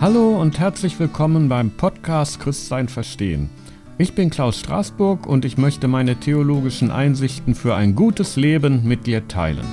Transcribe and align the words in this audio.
Hallo 0.00 0.40
und 0.40 0.60
herzlich 0.60 1.00
willkommen 1.00 1.48
beim 1.48 1.72
Podcast 1.72 2.38
Christsein 2.38 2.88
verstehen. 2.88 3.50
Ich 3.98 4.14
bin 4.14 4.30
Klaus 4.30 4.60
Straßburg 4.60 5.26
und 5.26 5.44
ich 5.44 5.58
möchte 5.58 5.88
meine 5.88 6.14
theologischen 6.14 6.92
Einsichten 6.92 7.56
für 7.56 7.74
ein 7.74 7.96
gutes 7.96 8.36
Leben 8.36 8.86
mit 8.86 9.08
dir 9.08 9.26
teilen. 9.26 9.66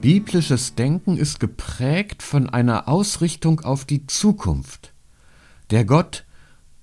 Biblisches 0.00 0.76
Denken 0.76 1.16
ist 1.16 1.40
geprägt 1.40 2.22
von 2.22 2.48
einer 2.48 2.86
Ausrichtung 2.86 3.58
auf 3.62 3.84
die 3.84 4.06
Zukunft. 4.06 4.92
Der 5.72 5.84
Gott, 5.84 6.24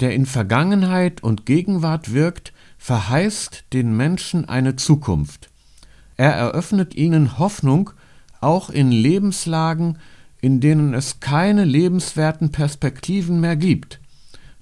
der 0.01 0.13
in 0.13 0.25
Vergangenheit 0.25 1.23
und 1.23 1.45
Gegenwart 1.45 2.11
wirkt, 2.11 2.51
verheißt 2.79 3.63
den 3.71 3.95
Menschen 3.95 4.43
eine 4.43 4.75
Zukunft. 4.75 5.49
Er 6.17 6.33
eröffnet 6.33 6.95
ihnen 6.95 7.39
Hoffnung 7.39 7.91
auch 8.41 8.69
in 8.69 8.91
Lebenslagen, 8.91 9.97
in 10.41 10.59
denen 10.61 10.93
es 10.93 11.19
keine 11.19 11.65
lebenswerten 11.65 12.51
Perspektiven 12.51 13.39
mehr 13.39 13.55
gibt. 13.55 13.99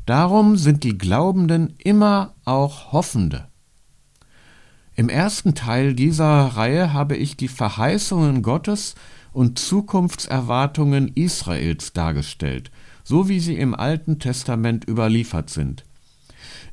Darum 0.06 0.58
sind 0.58 0.84
die 0.84 0.98
Glaubenden 0.98 1.76
immer 1.78 2.34
auch 2.46 2.92
Hoffende. 2.92 3.48
Im 4.96 5.10
ersten 5.10 5.54
Teil 5.54 5.94
dieser 5.94 6.26
Reihe 6.26 6.94
habe 6.94 7.16
ich 7.16 7.38
die 7.38 7.50
Verheißungen 7.50 8.42
Gottes 8.42 8.96
und 9.32 9.60
Zukunftserwartungen 9.60 11.12
Israels 11.14 11.94
dargestellt, 11.94 12.72
so 13.04 13.30
wie 13.30 13.40
sie 13.40 13.58
im 13.58 13.76
Alten 13.76 14.18
Testament 14.18 14.88
überliefert 14.88 15.52
sind. 15.52 15.84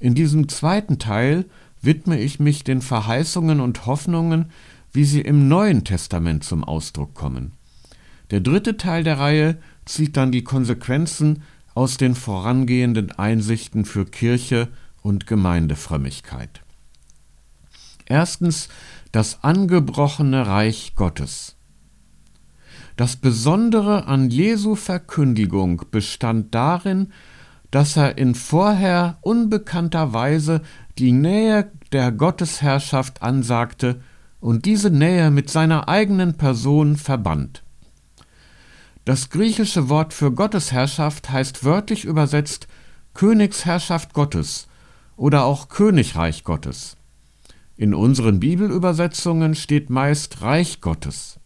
In 0.01 0.15
diesem 0.15 0.49
zweiten 0.49 0.99
Teil 0.99 1.45
widme 1.83 2.19
ich 2.19 2.41
mich 2.41 2.65
den 2.65 2.81
Verheißungen 2.81 3.61
und 3.61 3.85
Hoffnungen, 3.85 4.47
wie 4.95 5.05
sie 5.05 5.21
im 5.21 5.49
Neuen 5.49 5.85
Testament 5.85 6.45
zum 6.45 6.65
Ausdruck 6.65 7.15
kommen. 7.15 7.53
Der 8.31 8.41
dritte 8.41 8.79
Teil 8.79 9.05
der 9.05 9.19
Reihe 9.19 9.59
zieht 9.85 10.17
dann 10.17 10.33
die 10.33 10.45
Konsequenzen 10.45 11.43
aus 11.75 11.97
den 11.97 12.15
vorangehenden 12.15 13.13
Einsichten 13.13 13.85
für 13.85 14.07
Kirche 14.07 14.69
und 15.03 15.27
Gemeindefrömmigkeit. 15.27 16.63
Erstens 18.07 18.69
das 19.11 19.43
angebrochene 19.43 20.47
Reich 20.47 20.95
Gottes. 20.95 21.57
Das 22.97 23.17
Besondere 23.17 24.07
an 24.07 24.31
Jesu 24.31 24.77
Verkündigung 24.77 25.83
bestand 25.91 26.55
darin, 26.55 27.13
dass 27.73 27.97
er 27.97 28.19
in 28.19 28.37
vorher 28.37 29.19
unbekannter 29.23 30.13
Weise 30.13 30.63
die 30.99 31.11
Nähe 31.11 31.73
der 31.91 32.13
Gottesherrschaft 32.13 33.23
ansagte 33.23 34.01
und 34.45 34.67
diese 34.67 34.91
Nähe 34.91 35.31
mit 35.31 35.49
seiner 35.49 35.89
eigenen 35.89 36.35
Person 36.37 36.99
verband. 36.99 37.63
Das 39.07 39.31
griechische 39.31 39.89
Wort 39.89 40.13
für 40.13 40.33
Gottesherrschaft 40.33 41.31
heißt 41.31 41.65
wörtlich 41.65 42.05
übersetzt 42.05 42.69
Königsherrschaft 43.15 44.13
Gottes 44.13 44.69
oder 45.17 45.47
auch 45.47 45.71
Königreich 45.71 46.45
Gottes. 46.45 46.99
In 47.79 47.95
unseren 47.95 48.39
Bibelübersetzungen 48.39 49.55
steht 49.55 49.89
meist 49.89 50.43
Reich 50.43 50.83
Gottes. 50.83 51.41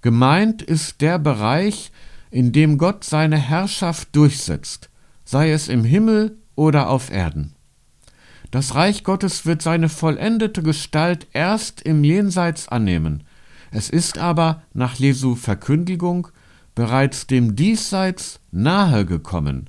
Gemeint 0.00 0.62
ist 0.62 1.00
der 1.00 1.18
Bereich, 1.18 1.90
in 2.30 2.52
dem 2.52 2.78
Gott 2.78 3.02
seine 3.02 3.36
Herrschaft 3.36 4.14
durchsetzt, 4.14 4.90
sei 5.24 5.50
es 5.50 5.66
im 5.66 5.82
Himmel 5.82 6.38
oder 6.54 6.88
auf 6.88 7.10
Erden. 7.10 7.55
Das 8.56 8.74
Reich 8.74 9.04
Gottes 9.04 9.44
wird 9.44 9.60
seine 9.60 9.90
vollendete 9.90 10.62
Gestalt 10.62 11.26
erst 11.34 11.82
im 11.82 12.02
Jenseits 12.02 12.68
annehmen. 12.68 13.22
Es 13.70 13.90
ist 13.90 14.16
aber 14.16 14.62
nach 14.72 14.94
Jesu 14.94 15.34
Verkündigung 15.34 16.28
bereits 16.74 17.26
dem 17.26 17.54
Diesseits 17.54 18.40
nahe 18.52 19.04
gekommen. 19.04 19.68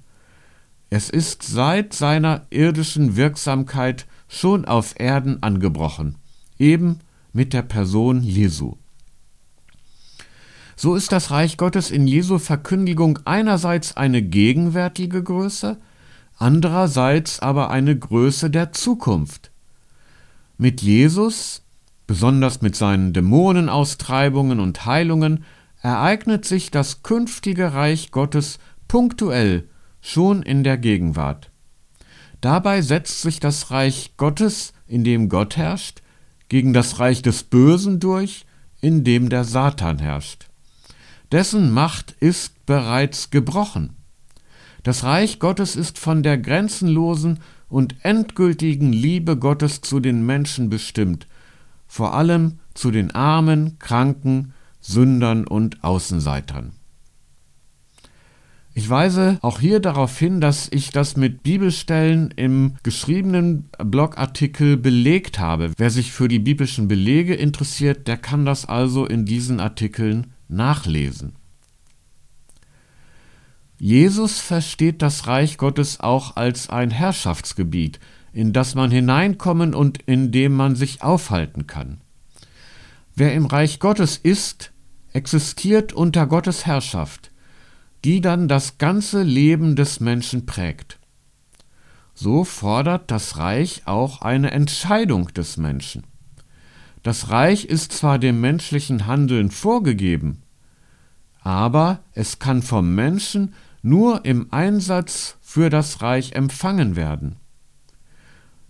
Es 0.89 1.09
ist 1.09 1.43
seit 1.43 1.91
seiner 1.91 2.43
irdischen 2.49 3.17
Wirksamkeit 3.17 4.05
schon 4.29 4.63
auf 4.63 4.97
Erden 4.97 5.43
angebrochen, 5.43 6.15
eben 6.57 6.99
mit 7.33 7.51
der 7.51 7.63
Person 7.63 8.23
Jesu. 8.23 8.77
So 10.77 10.95
ist 10.95 11.11
das 11.11 11.29
Reich 11.29 11.57
Gottes 11.57 11.91
in 11.91 12.07
Jesu 12.07 12.39
Verkündigung 12.39 13.19
einerseits 13.25 13.97
eine 13.97 14.21
gegenwärtige 14.21 15.21
Größe, 15.23 15.77
andererseits 16.37 17.39
aber 17.39 17.69
eine 17.69 17.97
Größe 17.97 18.49
der 18.49 18.71
Zukunft. 18.71 19.51
Mit 20.57 20.81
Jesus, 20.81 21.63
besonders 22.07 22.61
mit 22.61 22.75
seinen 22.75 23.13
Dämonenaustreibungen 23.13 24.59
und 24.59 24.85
Heilungen, 24.85 25.43
ereignet 25.81 26.45
sich 26.45 26.71
das 26.71 27.03
künftige 27.03 27.73
Reich 27.73 28.11
Gottes 28.11 28.59
punktuell 28.87 29.69
schon 30.01 30.41
in 30.41 30.63
der 30.63 30.77
Gegenwart. 30.77 31.51
Dabei 32.41 32.81
setzt 32.81 33.21
sich 33.21 33.39
das 33.39 33.71
Reich 33.71 34.13
Gottes, 34.17 34.73
in 34.87 35.03
dem 35.03 35.27
Gott 35.29 35.57
herrscht, 35.57 36.01
gegen 36.49 36.73
das 36.73 36.99
Reich 36.99 37.21
des 37.21 37.43
Bösen 37.43 37.99
durch, 37.99 38.45
in 38.79 39.03
dem 39.03 39.29
der 39.29 39.43
Satan 39.43 39.99
herrscht. 39.99 40.47
Dessen 41.31 41.71
Macht 41.71 42.15
ist 42.19 42.65
bereits 42.65 43.31
gebrochen. 43.31 43.96
Das 44.87 45.03
Reich 45.03 45.39
Gottes 45.39 45.75
ist 45.75 45.99
von 45.99 46.23
der 46.23 46.37
grenzenlosen 46.37 47.39
und 47.67 47.95
endgültigen 48.03 48.93
Liebe 48.93 49.35
Gottes 49.35 49.81
zu 49.81 49.99
den 49.99 50.25
Menschen 50.25 50.69
bestimmt, 50.69 51.27
vor 51.87 52.13
allem 52.13 52.59
zu 52.73 52.89
den 52.89 53.11
Armen, 53.11 53.79
Kranken, 53.79 54.53
Sündern 54.79 55.45
und 55.45 55.83
Außenseitern. 55.83 56.71
Ich 58.75 58.89
weise 58.89 59.39
auch 59.41 59.59
hier 59.59 59.81
darauf 59.81 60.17
hin, 60.17 60.39
dass 60.39 60.69
ich 60.71 60.91
das 60.91 61.17
mit 61.17 61.43
Bibelstellen 61.43 62.33
im 62.37 62.75
geschriebenen 62.81 63.67
Blogartikel 63.83 64.77
belegt 64.77 65.37
habe. 65.37 65.73
Wer 65.75 65.89
sich 65.89 66.13
für 66.13 66.29
die 66.29 66.39
biblischen 66.39 66.87
Belege 66.87 67.35
interessiert, 67.35 68.07
der 68.07 68.15
kann 68.15 68.45
das 68.45 68.65
also 68.65 69.05
in 69.05 69.25
diesen 69.25 69.59
Artikeln 69.59 70.27
nachlesen. 70.47 71.33
Jesus 73.79 74.39
versteht 74.39 75.01
das 75.01 75.27
Reich 75.27 75.57
Gottes 75.57 75.99
auch 75.99 76.35
als 76.35 76.69
ein 76.69 76.89
Herrschaftsgebiet, 76.89 77.99
in 78.33 78.53
das 78.53 78.75
man 78.75 78.91
hineinkommen 78.91 79.75
und 79.75 80.01
in 80.03 80.31
dem 80.31 80.53
man 80.53 80.75
sich 80.75 81.03
aufhalten 81.03 81.67
kann. 81.67 82.01
Wer 83.15 83.33
im 83.33 83.45
Reich 83.45 83.79
Gottes 83.79 84.17
ist, 84.17 84.71
existiert 85.13 85.93
unter 85.93 86.27
Gottes 86.27 86.65
Herrschaft, 86.65 87.31
die 88.03 88.21
dann 88.21 88.47
das 88.47 88.77
ganze 88.77 89.23
Leben 89.23 89.75
des 89.75 89.99
Menschen 89.99 90.45
prägt. 90.45 90.99
So 92.13 92.43
fordert 92.43 93.11
das 93.11 93.37
Reich 93.37 93.83
auch 93.85 94.21
eine 94.21 94.51
Entscheidung 94.51 95.27
des 95.33 95.57
Menschen. 95.57 96.03
Das 97.03 97.29
Reich 97.29 97.65
ist 97.65 97.91
zwar 97.91 98.17
dem 98.17 98.41
menschlichen 98.41 99.05
Handeln 99.05 99.51
vorgegeben, 99.51 100.41
aber 101.41 101.99
es 102.13 102.39
kann 102.39 102.61
vom 102.61 102.93
Menschen 102.95 103.53
nur 103.81 104.25
im 104.25 104.51
Einsatz 104.51 105.37
für 105.41 105.69
das 105.69 106.01
Reich 106.01 106.33
empfangen 106.33 106.95
werden. 106.95 107.37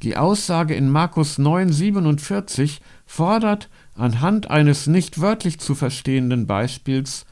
Die 0.03 0.15
Aussage 0.15 0.75
in 0.75 0.89
Markus 0.89 1.39
9:47 1.39 2.81
fordert 3.05 3.69
anhand 3.95 4.51
eines 4.51 4.85
nicht 4.85 5.19
wörtlich 5.19 5.59
zu 5.59 5.73
verstehenden 5.73 6.45
Beispiels 6.45 7.25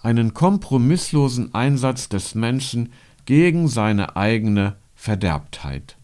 einen 0.00 0.32
kompromisslosen 0.32 1.54
Einsatz 1.54 2.08
des 2.08 2.34
Menschen 2.34 2.92
gegen 3.24 3.68
seine 3.68 4.16
eigene 4.16 4.76
Verderbtheit. 4.94 5.96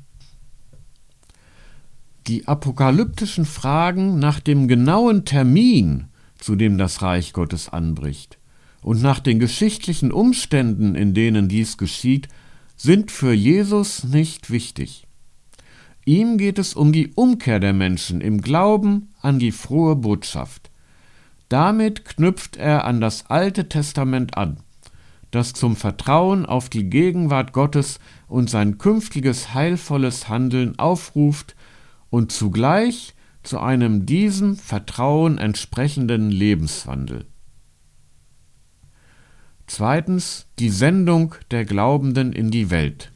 Die 2.27 2.49
apokalyptischen 2.49 3.45
Fragen 3.45 4.19
nach 4.19 4.41
dem 4.41 4.69
genauen 4.69 5.25
Termin, 5.25 6.09
zu 6.39 6.57
dem 6.57 6.77
das 6.77 7.03
Reich 7.03 7.33
Gottes 7.33 7.69
anbricht, 7.69 8.40
und 8.83 9.03
nach 9.03 9.21
den 9.21 9.39
geschichtlichen 9.39 10.13
Umständen, 10.13 10.95
in 10.95 11.15
denen 11.15 11.49
dies 11.49 11.77
geschieht, 11.77 12.29
sind 12.77 13.11
für 13.11 13.33
Jesus 13.33 14.05
nicht 14.05 14.51
wichtig. 14.51 15.07
Ihm 16.07 16.39
geht 16.39 16.59
es 16.59 16.75
um 16.75 16.93
die 16.93 17.13
Umkehr 17.15 17.61
der 17.61 17.75
Menschen 17.75 18.21
im 18.21 18.41
Glauben 18.41 19.11
an 19.21 19.39
die 19.39 19.53
frohe 19.53 19.97
Botschaft. 19.97 20.71
Damit 21.51 22.05
knüpft 22.05 22.57
er 22.57 22.85
an 22.85 23.01
das 23.01 23.27
Alte 23.27 23.69
Testament 23.69 24.37
an, 24.39 24.59
das 25.31 25.53
zum 25.53 25.77
Vertrauen 25.77 26.47
auf 26.47 26.69
die 26.69 26.89
Gegenwart 26.89 27.53
Gottes 27.53 28.01
und 28.29 28.49
sein 28.49 28.79
künftiges 28.79 29.53
heilvolles 29.53 30.29
Handeln 30.29 30.79
aufruft 30.79 31.55
und 32.09 32.33
zugleich 32.33 33.15
zu 33.43 33.59
einem 33.59 34.07
diesem 34.07 34.57
Vertrauen 34.57 35.39
entsprechenden 35.39 36.31
Lebenswandel. 36.31 37.27
Zweitens 39.73 40.47
die 40.59 40.69
Sendung 40.69 41.37
der 41.53 41.65
Glaubenden 41.65 42.33
in 42.33 42.51
die 42.51 42.71
Welt. 42.71 43.13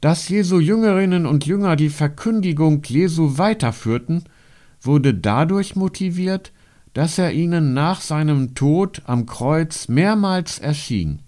Dass 0.00 0.30
Jesu 0.30 0.60
Jüngerinnen 0.60 1.26
und 1.26 1.44
Jünger 1.44 1.76
die 1.76 1.90
Verkündigung 1.90 2.82
Jesu 2.86 3.36
weiterführten, 3.36 4.24
wurde 4.80 5.12
dadurch 5.12 5.76
motiviert, 5.76 6.52
dass 6.94 7.18
er 7.18 7.34
ihnen 7.34 7.74
nach 7.74 8.00
seinem 8.00 8.54
Tod 8.54 9.02
am 9.04 9.26
Kreuz 9.26 9.88
mehrmals 9.88 10.58
erschien. 10.58 11.20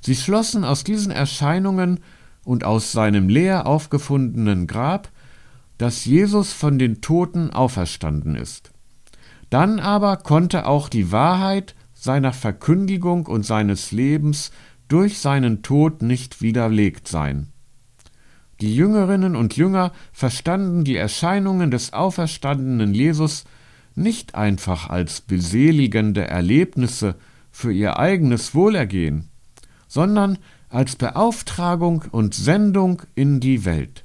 Sie 0.00 0.16
schlossen 0.16 0.64
aus 0.64 0.82
diesen 0.82 1.12
Erscheinungen 1.12 2.00
und 2.42 2.64
aus 2.64 2.90
seinem 2.90 3.28
leer 3.28 3.66
aufgefundenen 3.66 4.66
Grab, 4.66 5.10
dass 5.76 6.06
Jesus 6.06 6.54
von 6.54 6.78
den 6.78 7.02
Toten 7.02 7.50
auferstanden 7.50 8.34
ist. 8.34 8.70
Dann 9.50 9.78
aber 9.78 10.16
konnte 10.16 10.66
auch 10.66 10.88
die 10.88 11.12
Wahrheit 11.12 11.74
seiner 12.00 12.32
Verkündigung 12.32 13.26
und 13.26 13.44
seines 13.44 13.92
Lebens 13.92 14.50
durch 14.88 15.18
seinen 15.18 15.62
Tod 15.62 16.00
nicht 16.02 16.40
widerlegt 16.40 17.06
sein. 17.06 17.48
Die 18.60 18.74
Jüngerinnen 18.74 19.36
und 19.36 19.56
Jünger 19.56 19.92
verstanden 20.12 20.84
die 20.84 20.96
Erscheinungen 20.96 21.70
des 21.70 21.92
auferstandenen 21.92 22.94
Jesus 22.94 23.44
nicht 23.94 24.34
einfach 24.34 24.88
als 24.88 25.20
beseligende 25.20 26.26
Erlebnisse 26.26 27.16
für 27.50 27.72
ihr 27.72 27.98
eigenes 27.98 28.54
Wohlergehen, 28.54 29.28
sondern 29.86 30.38
als 30.70 30.96
Beauftragung 30.96 32.04
und 32.10 32.34
Sendung 32.34 33.02
in 33.14 33.40
die 33.40 33.64
Welt. 33.64 34.04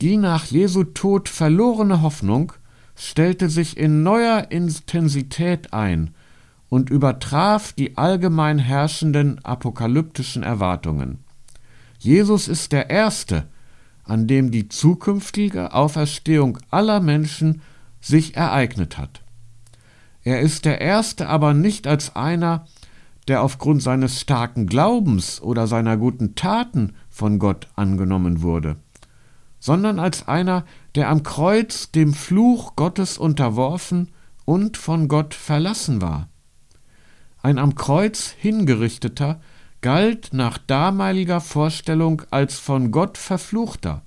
Die 0.00 0.16
nach 0.16 0.46
Jesu 0.46 0.84
Tod 0.84 1.28
verlorene 1.28 2.02
Hoffnung 2.02 2.52
stellte 2.96 3.48
sich 3.48 3.76
in 3.76 4.02
neuer 4.02 4.50
Intensität 4.50 5.72
ein 5.72 6.14
und 6.68 6.90
übertraf 6.90 7.72
die 7.72 7.96
allgemein 7.96 8.58
herrschenden 8.58 9.44
apokalyptischen 9.44 10.42
Erwartungen. 10.42 11.18
Jesus 11.98 12.48
ist 12.48 12.72
der 12.72 12.90
Erste, 12.90 13.46
an 14.04 14.26
dem 14.26 14.50
die 14.50 14.68
zukünftige 14.68 15.72
Auferstehung 15.74 16.58
aller 16.70 17.00
Menschen 17.00 17.62
sich 18.00 18.36
ereignet 18.36 18.98
hat. 18.98 19.22
Er 20.24 20.40
ist 20.40 20.64
der 20.64 20.80
Erste 20.80 21.28
aber 21.28 21.54
nicht 21.54 21.86
als 21.86 22.16
einer, 22.16 22.66
der 23.28 23.42
aufgrund 23.42 23.82
seines 23.82 24.20
starken 24.20 24.66
Glaubens 24.66 25.40
oder 25.40 25.66
seiner 25.66 25.96
guten 25.96 26.34
Taten 26.34 26.94
von 27.10 27.38
Gott 27.38 27.68
angenommen 27.76 28.42
wurde, 28.42 28.76
sondern 29.62 30.00
als 30.00 30.26
einer, 30.26 30.64
der 30.96 31.08
am 31.08 31.22
Kreuz 31.22 31.92
dem 31.92 32.14
Fluch 32.14 32.74
Gottes 32.74 33.16
unterworfen 33.16 34.10
und 34.44 34.76
von 34.76 35.06
Gott 35.06 35.34
verlassen 35.34 36.02
war. 36.02 36.28
Ein 37.42 37.58
am 37.60 37.76
Kreuz 37.76 38.34
hingerichteter 38.36 39.40
galt 39.80 40.30
nach 40.32 40.58
damaliger 40.58 41.40
Vorstellung 41.40 42.22
als 42.32 42.58
von 42.58 42.90
Gott 42.90 43.16
verfluchter. 43.16 44.02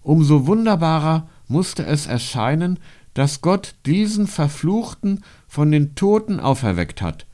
Umso 0.00 0.46
wunderbarer 0.46 1.28
musste 1.46 1.84
es 1.84 2.06
erscheinen, 2.06 2.78
dass 3.12 3.42
Gott 3.42 3.74
diesen 3.84 4.26
Verfluchten 4.26 5.22
von 5.48 5.70
den 5.70 5.94
Toten 5.94 6.40
auferweckt 6.40 7.02
hat, 7.02 7.26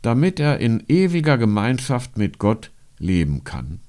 damit 0.00 0.40
er 0.40 0.58
in 0.58 0.82
ewiger 0.88 1.36
Gemeinschaft 1.36 2.16
mit 2.16 2.38
Gott 2.38 2.70
leben 2.98 3.44
kann. 3.44 3.80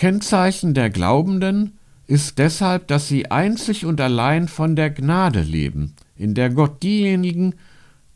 Kennzeichen 0.00 0.72
der 0.72 0.88
Glaubenden 0.88 1.78
ist 2.06 2.38
deshalb, 2.38 2.88
dass 2.88 3.06
sie 3.06 3.30
einzig 3.30 3.84
und 3.84 4.00
allein 4.00 4.48
von 4.48 4.74
der 4.74 4.88
Gnade 4.88 5.42
leben, 5.42 5.94
in 6.16 6.32
der 6.32 6.48
Gott 6.48 6.82
diejenigen, 6.82 7.54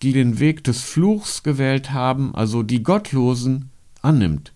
die 0.01 0.15
den 0.15 0.39
Weg 0.39 0.65
des 0.65 0.81
Fluchs 0.81 1.43
gewählt 1.43 1.93
haben, 1.93 2.35
also 2.35 2.63
die 2.63 2.83
Gottlosen, 2.83 3.69
annimmt 4.01 4.55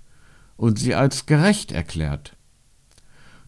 und 0.56 0.78
sie 0.78 0.94
als 0.94 1.26
gerecht 1.26 1.70
erklärt. 1.70 2.34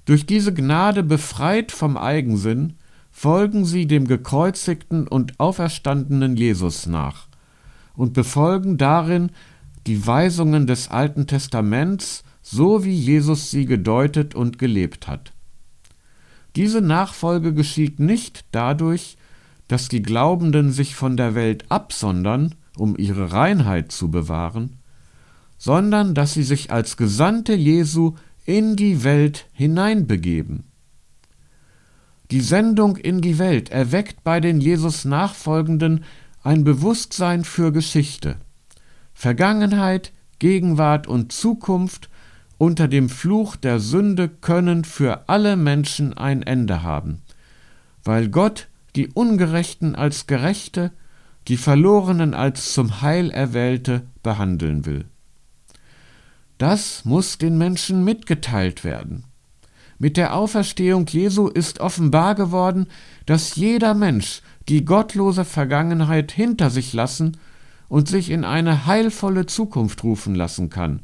Durch 0.04 0.26
diese 0.26 0.52
Gnade 0.52 1.02
befreit 1.02 1.72
vom 1.72 1.96
Eigensinn, 1.96 2.74
folgen 3.10 3.64
sie 3.64 3.86
dem 3.86 4.06
gekreuzigten 4.06 5.08
und 5.08 5.40
auferstandenen 5.40 6.36
Jesus 6.36 6.86
nach 6.86 7.28
und 7.94 8.12
befolgen 8.12 8.76
darin 8.76 9.30
die 9.86 10.06
Weisungen 10.06 10.66
des 10.66 10.88
Alten 10.88 11.26
Testaments 11.26 12.24
so 12.50 12.84
wie 12.84 12.94
Jesus 12.94 13.52
sie 13.52 13.64
gedeutet 13.64 14.34
und 14.34 14.58
gelebt 14.58 15.06
hat. 15.06 15.32
Diese 16.56 16.80
Nachfolge 16.80 17.54
geschieht 17.54 18.00
nicht 18.00 18.44
dadurch, 18.50 19.16
dass 19.68 19.88
die 19.88 20.02
Glaubenden 20.02 20.72
sich 20.72 20.96
von 20.96 21.16
der 21.16 21.36
Welt 21.36 21.70
absondern, 21.70 22.56
um 22.76 22.96
ihre 22.98 23.32
Reinheit 23.32 23.92
zu 23.92 24.10
bewahren, 24.10 24.78
sondern 25.58 26.12
dass 26.14 26.34
sie 26.34 26.42
sich 26.42 26.72
als 26.72 26.96
Gesandte 26.96 27.54
Jesu 27.54 28.14
in 28.44 28.74
die 28.74 29.04
Welt 29.04 29.46
hineinbegeben. 29.52 30.64
Die 32.32 32.40
Sendung 32.40 32.96
in 32.96 33.20
die 33.20 33.38
Welt 33.38 33.70
erweckt 33.70 34.24
bei 34.24 34.40
den 34.40 34.60
Jesus 34.60 35.04
Nachfolgenden 35.04 36.02
ein 36.42 36.64
Bewusstsein 36.64 37.44
für 37.44 37.70
Geschichte. 37.70 38.38
Vergangenheit, 39.14 40.12
Gegenwart 40.40 41.06
und 41.06 41.30
Zukunft 41.30 42.09
unter 42.60 42.88
dem 42.88 43.08
Fluch 43.08 43.56
der 43.56 43.80
Sünde 43.80 44.28
können 44.28 44.84
für 44.84 45.30
alle 45.30 45.56
Menschen 45.56 46.12
ein 46.12 46.42
Ende 46.42 46.82
haben, 46.82 47.22
weil 48.04 48.28
Gott 48.28 48.68
die 48.96 49.08
Ungerechten 49.08 49.94
als 49.94 50.26
Gerechte, 50.26 50.92
die 51.48 51.56
Verlorenen 51.56 52.34
als 52.34 52.74
zum 52.74 53.00
Heil 53.00 53.30
Erwählte 53.30 54.02
behandeln 54.22 54.84
will. 54.84 55.06
Das 56.58 57.06
muss 57.06 57.38
den 57.38 57.56
Menschen 57.56 58.04
mitgeteilt 58.04 58.84
werden. 58.84 59.24
Mit 59.98 60.18
der 60.18 60.34
Auferstehung 60.34 61.06
Jesu 61.06 61.48
ist 61.48 61.80
offenbar 61.80 62.34
geworden, 62.34 62.88
dass 63.24 63.56
jeder 63.56 63.94
Mensch 63.94 64.42
die 64.68 64.84
gottlose 64.84 65.46
Vergangenheit 65.46 66.30
hinter 66.30 66.68
sich 66.68 66.92
lassen 66.92 67.38
und 67.88 68.06
sich 68.06 68.28
in 68.28 68.44
eine 68.44 68.84
heilvolle 68.84 69.46
Zukunft 69.46 70.04
rufen 70.04 70.34
lassen 70.34 70.68
kann, 70.68 71.00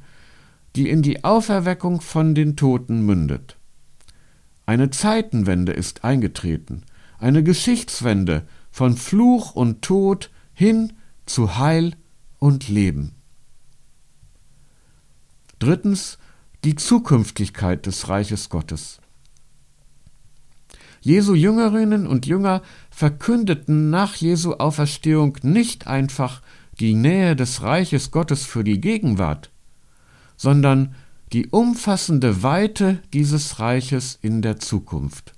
die 0.77 0.91
in 0.91 1.03
die 1.03 1.25
Auferweckung 1.25 2.01
von 2.01 2.35
den 2.35 2.57
Toten 2.57 3.05
mündet. 3.05 3.57
Eine 4.67 4.91
Zeitenwende 4.91 5.73
ist 5.73 6.05
eingetreten, 6.05 6.83
eine 7.19 7.43
Geschichtswende 7.43 8.47
von 8.71 8.97
Fluch 8.97 9.55
und 9.55 9.83
Tod 9.83 10.31
hin 10.53 10.93
zu 11.25 11.57
Heil 11.57 11.95
und 12.39 12.69
Leben. 12.69 13.15
Drittens 15.59 16.19
die 16.65 16.75
Zukünftigkeit 16.75 17.87
des 17.87 18.09
Reiches 18.09 18.51
Gottes. 18.51 19.01
Jesu 21.01 21.35
Jüngerinnen 21.35 22.07
und 22.07 22.27
Jünger 22.27 22.63
verkündeten 22.91 23.91
nach 23.91 24.17
Jesu 24.17 24.55
Auferstehung 24.55 25.39
nicht 25.43 25.87
einfach 25.87 26.43
die 26.81 26.95
Nähe 26.95 27.37
des 27.37 27.63
Reiches 27.63 28.11
Gottes 28.11 28.45
für 28.45 28.65
die 28.65 28.81
Gegenwart, 28.81 29.51
sondern 30.37 30.95
die 31.33 31.49
umfassende 31.49 32.43
Weite 32.43 33.03
dieses 33.13 33.59
Reiches 33.59 34.19
in 34.23 34.43
der 34.43 34.59
Zukunft. 34.59 35.35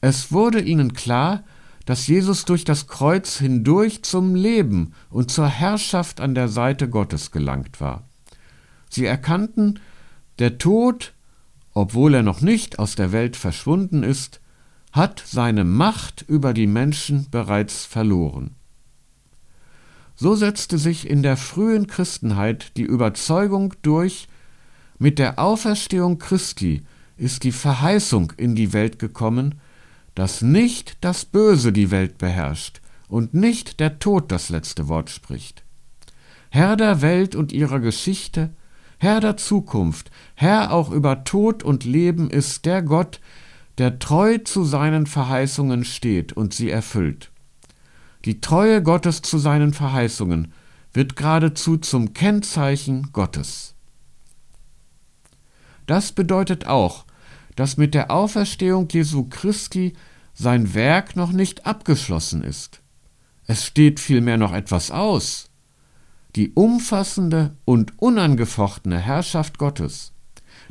Es 0.00 0.30
wurde 0.30 0.60
ihnen 0.60 0.92
klar, 0.92 1.44
dass 1.86 2.06
Jesus 2.06 2.44
durch 2.44 2.64
das 2.64 2.86
Kreuz 2.86 3.38
hindurch 3.38 4.02
zum 4.02 4.34
Leben 4.34 4.92
und 5.08 5.30
zur 5.30 5.48
Herrschaft 5.48 6.20
an 6.20 6.34
der 6.34 6.48
Seite 6.48 6.88
Gottes 6.90 7.30
gelangt 7.30 7.80
war. 7.80 8.06
Sie 8.90 9.06
erkannten, 9.06 9.80
der 10.38 10.58
Tod, 10.58 11.14
obwohl 11.72 12.14
er 12.14 12.22
noch 12.22 12.42
nicht 12.42 12.78
aus 12.78 12.94
der 12.94 13.12
Welt 13.12 13.36
verschwunden 13.36 14.02
ist, 14.02 14.40
hat 14.92 15.22
seine 15.26 15.64
Macht 15.64 16.22
über 16.28 16.52
die 16.52 16.66
Menschen 16.66 17.26
bereits 17.30 17.84
verloren. 17.84 18.57
So 20.20 20.34
setzte 20.34 20.78
sich 20.78 21.08
in 21.08 21.22
der 21.22 21.36
frühen 21.36 21.86
Christenheit 21.86 22.76
die 22.76 22.82
Überzeugung 22.82 23.74
durch, 23.82 24.26
mit 24.98 25.20
der 25.20 25.38
Auferstehung 25.38 26.18
Christi 26.18 26.82
ist 27.16 27.44
die 27.44 27.52
Verheißung 27.52 28.32
in 28.36 28.56
die 28.56 28.72
Welt 28.72 28.98
gekommen, 28.98 29.60
dass 30.16 30.42
nicht 30.42 30.96
das 31.02 31.24
Böse 31.24 31.72
die 31.72 31.92
Welt 31.92 32.18
beherrscht 32.18 32.80
und 33.06 33.32
nicht 33.32 33.78
der 33.78 34.00
Tod 34.00 34.32
das 34.32 34.48
letzte 34.48 34.88
Wort 34.88 35.08
spricht. 35.08 35.62
Herr 36.50 36.76
der 36.76 37.00
Welt 37.00 37.36
und 37.36 37.52
ihrer 37.52 37.78
Geschichte, 37.78 38.50
Herr 38.98 39.20
der 39.20 39.36
Zukunft, 39.36 40.10
Herr 40.34 40.72
auch 40.72 40.90
über 40.90 41.22
Tod 41.22 41.62
und 41.62 41.84
Leben 41.84 42.28
ist 42.28 42.66
der 42.66 42.82
Gott, 42.82 43.20
der 43.78 44.00
treu 44.00 44.38
zu 44.38 44.64
seinen 44.64 45.06
Verheißungen 45.06 45.84
steht 45.84 46.32
und 46.32 46.54
sie 46.54 46.70
erfüllt. 46.70 47.30
Die 48.24 48.40
Treue 48.40 48.82
Gottes 48.82 49.22
zu 49.22 49.38
seinen 49.38 49.72
Verheißungen 49.72 50.52
wird 50.92 51.16
geradezu 51.16 51.76
zum 51.76 52.14
Kennzeichen 52.14 53.10
Gottes. 53.12 53.74
Das 55.86 56.12
bedeutet 56.12 56.66
auch, 56.66 57.04
dass 57.56 57.76
mit 57.76 57.94
der 57.94 58.10
Auferstehung 58.10 58.88
Jesu 58.90 59.28
Christi 59.28 59.94
sein 60.34 60.74
Werk 60.74 61.16
noch 61.16 61.32
nicht 61.32 61.66
abgeschlossen 61.66 62.42
ist. 62.42 62.80
Es 63.46 63.64
steht 63.64 63.98
vielmehr 63.98 64.36
noch 64.36 64.52
etwas 64.52 64.90
aus. 64.90 65.50
Die 66.36 66.52
umfassende 66.52 67.56
und 67.64 67.98
unangefochtene 68.00 68.98
Herrschaft 68.98 69.58
Gottes, 69.58 70.12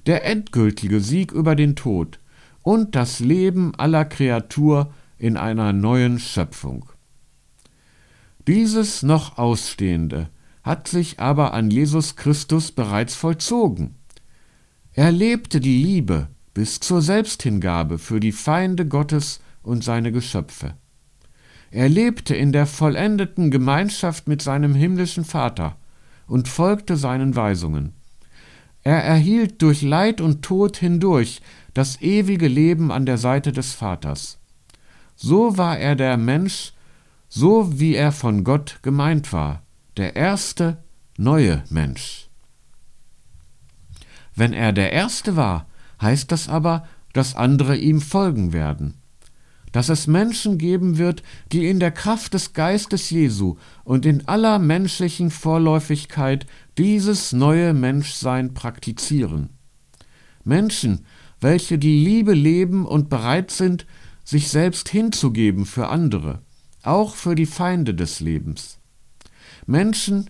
der 0.06 0.26
endgültige 0.26 1.02
Sieg 1.02 1.32
über 1.32 1.56
den 1.56 1.76
Tod 1.76 2.20
und 2.62 2.96
das 2.96 3.20
Leben 3.20 3.74
aller 3.76 4.06
Kreatur 4.06 4.94
in 5.18 5.36
einer 5.36 5.74
neuen 5.74 6.20
Schöpfung. 6.20 6.86
Dieses 8.48 9.04
noch 9.04 9.38
Ausstehende 9.38 10.30
hat 10.64 10.88
sich 10.88 11.20
aber 11.20 11.54
an 11.54 11.70
Jesus 11.70 12.16
Christus 12.16 12.72
bereits 12.72 13.14
vollzogen. 13.14 13.96
Er 14.94 15.12
lebte 15.12 15.60
die 15.60 15.84
Liebe 15.84 16.30
bis 16.54 16.80
zur 16.80 17.02
Selbsthingabe 17.02 17.98
für 17.98 18.22
die 18.22 18.32
Feinde 18.32 18.88
Gottes 18.88 19.42
und 19.64 19.84
seine 19.84 20.14
Geschöpfe. 20.14 20.76
Er 21.72 21.90
lebte 21.90 22.36
in 22.36 22.54
der 22.54 22.66
vollendeten 22.66 23.52
Gemeinschaft 23.52 24.30
mit 24.30 24.42
seinem 24.42 24.74
himmlischen 24.74 25.26
Vater 25.26 25.76
und 26.26 26.48
folgte 26.48 26.96
seinen 26.96 27.36
Weisungen. 27.36 27.94
Er 28.82 29.04
erhielt 29.04 29.62
durch 29.62 29.82
Leid 29.82 30.22
und 30.22 30.42
Tod 30.42 30.78
hindurch 30.78 31.42
das 31.74 32.02
ewige 32.02 32.48
Leben 32.48 32.94
an 32.94 33.06
der 33.06 33.18
Seite 33.18 33.52
des 33.52 33.74
Vaters. 33.74 34.40
So 35.18 35.58
war 35.58 35.78
er 35.78 35.98
der 35.98 36.16
Mensch, 36.16 36.72
so 37.30 37.80
wie 37.80 37.96
er 37.96 38.12
von 38.12 38.44
Gott 38.44 38.80
gemeint 38.82 39.34
war, 39.34 39.64
der 39.98 40.16
erste, 40.16 40.84
neue 41.18 41.64
Mensch. 41.70 42.30
Wenn 44.36 44.54
er 44.54 44.72
der 44.72 44.94
Erste 44.94 45.36
war, 45.36 45.68
heißt 46.02 46.32
das 46.32 46.48
aber, 46.48 46.88
dass 47.14 47.36
andere 47.36 47.76
ihm 47.76 48.02
folgen 48.02 48.54
werden 48.54 49.02
dass 49.72 49.90
es 49.90 50.08
Menschen 50.08 50.58
geben 50.58 50.98
wird, 50.98 51.24
die 51.52 51.68
in 51.68 51.80
der 51.80 51.92
Kraft 51.92 52.34
des 52.34 52.54
Geistes 52.54 53.10
Jesu 53.10 53.58
und 53.84 54.06
in 54.06 54.28
aller 54.28 54.60
menschlichen 54.60 55.30
Vorläufigkeit 55.30 56.48
dieses 56.78 57.34
neue 57.34 57.74
Menschsein 57.74 58.54
praktizieren. 58.54 59.50
Menschen, 60.44 61.06
welche 61.42 61.78
die 61.78 62.04
Liebe 62.04 62.34
leben 62.34 62.86
und 62.86 63.10
bereit 63.10 63.52
sind, 63.52 63.86
sich 64.24 64.50
selbst 64.50 64.90
hinzugeben 64.90 65.66
für 65.66 65.90
andere, 65.90 66.42
auch 66.88 67.16
für 67.16 67.36
die 67.36 67.46
Feinde 67.46 67.94
des 67.94 68.20
Lebens. 68.20 68.80
Menschen, 69.66 70.30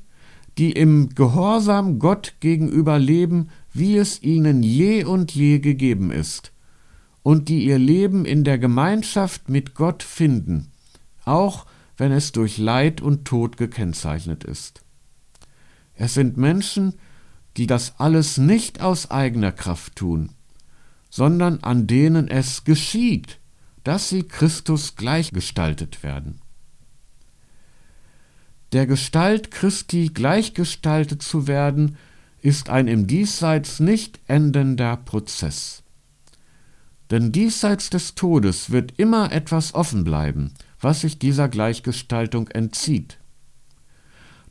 die 0.57 0.71
im 0.71 1.09
Gehorsam 1.09 1.99
Gott 1.99 2.35
gegenüber 2.39 2.97
leben, 2.97 3.49
wie 3.73 3.97
es 3.97 4.23
ihnen 4.23 4.63
je 4.63 5.03
und 5.03 5.33
je 5.35 5.59
gegeben 5.59 6.11
ist, 6.11 6.51
und 7.21 7.49
die 7.49 7.65
ihr 7.65 7.77
Leben 7.77 8.25
in 8.25 8.43
der 8.43 8.57
Gemeinschaft 8.57 9.49
mit 9.49 9.75
Gott 9.75 10.01
finden, 10.01 10.71
auch 11.25 11.65
wenn 11.97 12.11
es 12.11 12.31
durch 12.31 12.57
Leid 12.57 13.01
und 13.01 13.25
Tod 13.25 13.57
gekennzeichnet 13.57 14.43
ist. 14.43 14.81
Es 15.93 16.13
sind 16.13 16.37
Menschen, 16.37 16.93
die 17.57 17.67
das 17.67 17.99
alles 17.99 18.37
nicht 18.37 18.81
aus 18.81 19.11
eigener 19.11 19.51
Kraft 19.51 19.95
tun, 19.95 20.31
sondern 21.09 21.63
an 21.63 21.87
denen 21.87 22.27
es 22.27 22.63
geschieht, 22.63 23.39
dass 23.83 24.09
sie 24.09 24.23
Christus 24.23 24.95
gleichgestaltet 24.95 26.03
werden. 26.03 26.41
Der 28.74 28.86
Gestalt 28.86 29.50
Christi 29.51 30.09
gleichgestaltet 30.13 31.21
zu 31.21 31.47
werden, 31.47 31.97
ist 32.41 32.69
ein 32.69 32.88
im 32.88 33.07
Diesseits 33.07 33.79
nicht 33.79 34.19
endender 34.27 34.97
Prozess. 34.97 35.83
Denn 37.09 37.31
diesseits 37.31 37.89
des 37.89 38.15
Todes 38.15 38.69
wird 38.69 38.93
immer 38.97 39.31
etwas 39.31 39.74
offen 39.74 40.03
bleiben, 40.03 40.53
was 40.81 41.01
sich 41.01 41.17
dieser 41.17 41.47
Gleichgestaltung 41.47 42.50
entzieht. 42.50 43.17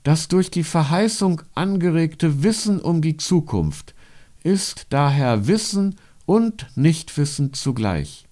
Das 0.02 0.28
durch 0.28 0.50
die 0.50 0.64
Verheißung 0.64 1.42
angeregte 1.54 2.42
Wissen 2.42 2.80
um 2.80 3.02
die 3.02 3.16
Zukunft 3.16 3.94
ist 4.42 4.87
daher 4.90 5.46
Wissen 5.46 5.96
und 6.25 6.66
Nichtwissen 6.76 7.52
zugleich. 7.52 8.25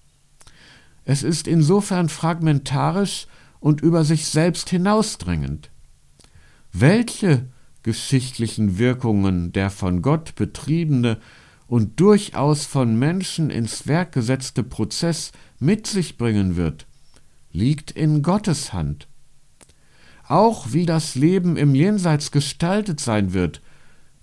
Es 1.03 1.21
ist 1.21 1.47
insofern 1.47 2.09
fragmentarisch 2.09 3.27
und 3.59 3.81
über 3.81 4.03
sich 4.03 4.25
selbst 4.25 4.69
hinausdrängend. 4.69 5.69
Welche 6.77 7.47
geschichtlichen 7.83 8.77
Wirkungen 8.77 9.53
der 9.53 9.69
von 9.69 10.01
Gott 10.01 10.35
betriebene 10.35 11.19
und 11.67 12.01
durchaus 12.01 12.65
von 12.65 12.99
Menschen 12.99 13.49
ins 13.49 13.87
Werk 13.87 14.11
gesetzte 14.11 14.61
Prozess 14.61 15.31
mit 15.57 15.87
sich 15.87 16.17
bringen 16.17 16.57
wird, 16.57 16.85
liegt 17.53 17.91
in 17.91 18.23
Gottes 18.23 18.73
Hand. 18.73 19.07
Auch 20.27 20.73
wie 20.73 20.85
das 20.85 21.15
Leben 21.15 21.55
im 21.55 21.75
Jenseits 21.75 22.31
gestaltet 22.31 22.99
sein 22.99 23.31
wird, 23.31 23.61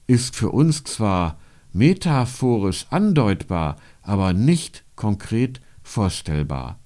ist 0.07 0.37
für 0.37 0.51
uns 0.51 0.85
zwar 0.85 1.39
metaphorisch 1.73 2.85
andeutbar, 2.91 3.77
aber 4.03 4.35
nicht 4.35 4.85
konkret 4.95 5.63
vorstellbar. 5.83 6.79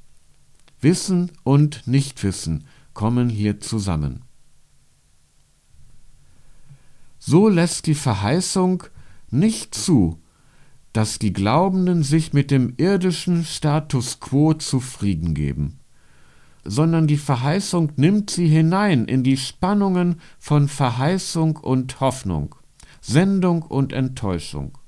Wissen 0.80 1.32
und 1.42 1.88
Nichtwissen 1.88 2.68
kommen 2.94 3.28
hier 3.28 3.58
zusammen. 3.58 4.25
So 7.28 7.48
lässt 7.48 7.88
die 7.88 7.96
Verheißung 7.96 8.84
nicht 9.32 9.74
zu, 9.74 10.22
dass 10.92 11.18
die 11.18 11.32
Glaubenden 11.32 12.04
sich 12.04 12.32
mit 12.32 12.52
dem 12.52 12.74
irdischen 12.76 13.44
Status 13.44 14.20
quo 14.20 14.54
zufrieden 14.54 15.34
geben, 15.34 15.80
sondern 16.62 17.08
die 17.08 17.16
Verheißung 17.16 17.90
nimmt 17.96 18.30
sie 18.30 18.46
hinein 18.46 19.06
in 19.06 19.24
die 19.24 19.36
Spannungen 19.36 20.20
von 20.38 20.68
Verheißung 20.68 21.56
und 21.56 21.98
Hoffnung, 21.98 22.54
Sendung 23.00 23.62
und 23.62 23.92
Enttäuschung. 23.92 24.78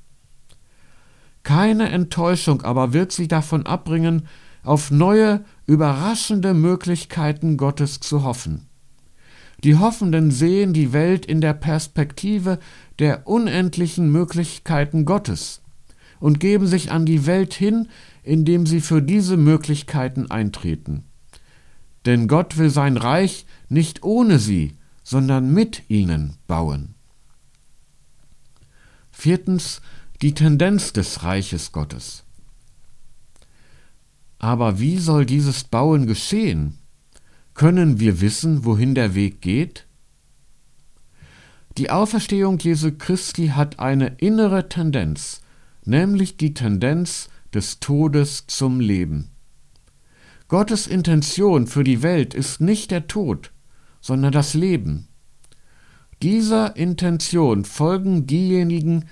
Keine 1.42 1.88
Enttäuschung 1.88 2.62
aber 2.62 2.92
wird 2.92 3.11
sie 3.11 3.26
davon 3.26 3.66
abbringen, 3.66 4.28
auf 4.62 4.92
neue, 4.92 5.45
überraschende 5.66 6.54
Möglichkeiten 6.54 7.57
Gottes 7.57 7.99
zu 7.99 8.23
hoffen. 8.23 8.68
Die 9.65 9.77
Hoffenden 9.77 10.31
sehen 10.31 10.73
die 10.73 10.93
Welt 10.93 11.27
in 11.27 11.41
der 11.41 11.55
Perspektive 11.55 12.59
der 12.99 13.27
unendlichen 13.27 14.11
Möglichkeiten 14.11 15.05
Gottes 15.05 15.62
und 16.21 16.38
geben 16.38 16.67
sich 16.67 16.93
an 16.93 17.07
die 17.07 17.27
Welt 17.27 17.55
hin, 17.55 17.88
indem 18.23 18.67
sie 18.67 18.81
für 18.81 19.03
diese 19.03 19.37
Möglichkeiten 19.37 20.31
eintreten. 20.31 21.05
Denn 22.07 22.29
Gott 22.29 22.57
will 22.57 22.71
sein 22.71 22.97
Reich 22.97 23.47
nicht 23.69 24.03
ohne 24.05 24.38
sie, 24.38 24.77
sondern 25.03 25.53
mit 25.53 25.88
ihnen 25.88 26.37
bauen. 26.47 26.95
Viertens 29.11 29.81
die 30.23 30.35
Tendenz 30.35 30.93
des 30.93 31.25
Reiches 31.25 31.73
Gottes. 31.73 32.25
Aber 34.38 34.79
wie 34.79 34.99
soll 34.99 35.27
dieses 35.27 35.65
Bauen 35.65 36.07
geschehen? 36.07 36.77
Können 37.59 37.99
wir 37.99 38.21
wissen, 38.21 38.65
wohin 38.65 38.95
der 38.95 39.17
Weg 39.17 39.41
geht? 39.41 39.88
Die 41.77 41.91
Auferstehung 41.91 42.61
Jesu 42.61 42.93
Christi 42.97 43.49
hat 43.49 43.81
eine 43.81 44.15
innere 44.19 44.69
Tendenz, 44.69 45.41
nämlich 45.85 46.37
die 46.37 46.55
Tendenz 46.55 47.29
des 47.53 47.81
Todes 47.81 48.47
zum 48.47 48.79
Leben. 48.79 49.33
Gottes 50.47 50.87
Intention 50.87 51.67
für 51.67 51.83
die 51.83 52.05
Welt 52.05 52.33
ist 52.33 52.61
nicht 52.61 52.93
der 52.93 53.09
Tod, 53.09 53.50
sondern 54.00 54.31
das 54.31 54.55
Leben. 54.55 55.09
Dieser 56.23 56.77
Intention 56.77 57.65
folgen 57.65 58.29
diejenigen, 58.29 59.07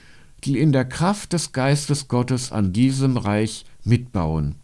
die 0.45 0.61
in 0.61 0.71
der 0.71 0.85
Kraft 0.85 1.33
des 1.33 1.50
Geistes 1.50 2.07
Gottes 2.07 2.53
an 2.53 2.73
diesem 2.73 3.17
Reich 3.17 3.65
mitbauen. 3.83 4.55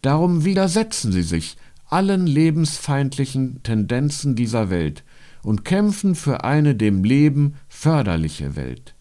Darum 0.00 0.46
widersetzen 0.46 1.12
sie 1.12 1.22
sich 1.22 1.58
allen 1.88 2.26
lebensfeindlichen 2.26 3.62
Tendenzen 3.62 4.34
dieser 4.36 4.70
Welt 4.70 5.04
und 5.42 5.64
kämpfen 5.64 6.14
für 6.14 6.44
eine 6.44 6.74
dem 6.74 7.04
Leben 7.04 7.54
förderliche 7.68 8.56
Welt. 8.56 8.94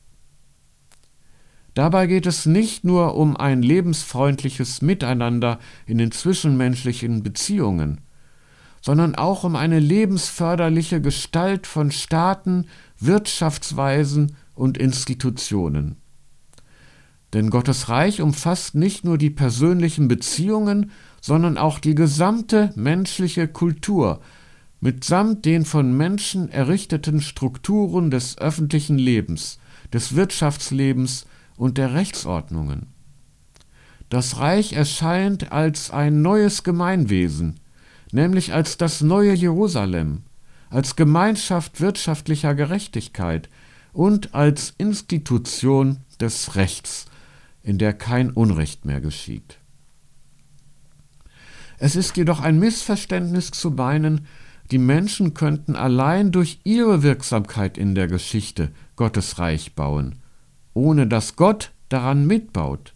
Dabei 1.74 2.08
geht 2.08 2.26
es 2.26 2.48
nicht 2.48 2.84
nur 2.84 3.16
um 3.16 3.38
ein 3.38 3.62
lebensfreundliches 3.62 4.82
Miteinander 4.82 5.60
in 5.86 6.00
den 6.00 6.12
zwischenmenschlichen 6.12 7.22
Beziehungen, 7.22 8.02
sondern 8.82 9.16
auch 9.16 9.44
um 9.44 9.56
eine 9.56 9.80
lebensförderliche 9.80 11.02
Gestalt 11.02 11.68
von 11.68 11.92
Staaten, 11.92 12.66
Wirtschaftsweisen 13.00 14.36
und 14.56 14.78
Institutionen. 14.78 15.98
Denn 17.34 17.50
Gottes 17.50 17.90
Reich 17.90 18.22
umfasst 18.22 18.74
nicht 18.74 19.04
nur 19.04 19.18
die 19.18 19.30
persönlichen 19.30 20.08
Beziehungen, 20.08 20.92
sondern 21.22 21.58
auch 21.58 21.80
die 21.80 21.96
gesamte 21.96 22.72
menschliche 22.76 23.48
Kultur, 23.48 24.22
mitsamt 24.80 25.46
den 25.46 25.66
von 25.66 25.96
Menschen 25.96 26.50
errichteten 26.50 27.22
Strukturen 27.22 28.12
des 28.12 28.38
öffentlichen 28.38 28.98
Lebens, 28.98 29.60
des 29.94 30.16
Wirtschaftslebens 30.16 31.26
und 31.56 31.78
der 31.78 31.94
Rechtsordnungen. 31.94 32.88
Das 34.10 34.38
Reich 34.38 34.74
erscheint 34.74 35.52
als 35.52 35.92
ein 35.92 36.22
neues 36.22 36.64
Gemeinwesen, 36.64 37.60
nämlich 38.12 38.54
als 38.54 38.78
das 38.78 39.02
neue 39.02 39.34
Jerusalem, 39.34 40.24
als 40.70 40.96
Gemeinschaft 40.96 41.82
wirtschaftlicher 41.82 42.56
Gerechtigkeit 42.56 43.50
und 43.92 44.34
als 44.34 44.74
Institution 44.78 45.98
des 46.22 46.56
Rechts, 46.56 47.06
in 47.64 47.78
der 47.78 47.94
kein 47.94 48.32
Unrecht 48.32 48.86
mehr 48.86 49.02
geschieht. 49.02 49.60
Es 51.78 51.96
ist 51.96 52.18
jedoch 52.18 52.42
ein 52.42 52.60
Missverständnis 52.60 53.52
zu 53.52 53.72
meinen, 53.72 54.28
die 54.72 54.80
Menschen 54.80 55.34
könnten 55.34 55.76
allein 55.76 56.32
durch 56.32 56.60
ihre 56.64 57.04
Wirksamkeit 57.04 57.78
in 57.78 57.96
der 57.96 58.08
Geschichte 58.08 58.72
Gottes 58.96 59.40
Reich 59.40 59.76
bauen, 59.76 60.16
ohne 60.74 61.08
dass 61.08 61.36
Gott 61.36 61.72
daran 61.90 62.26
mitbaut. 62.26 62.94